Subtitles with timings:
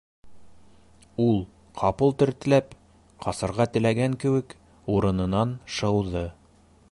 [1.25, 1.35] Ул,
[1.81, 2.73] ҡапыл тертләп,
[3.27, 4.57] ҡасырға теләгән кеүек,
[4.95, 6.27] урынынан шыуҙы.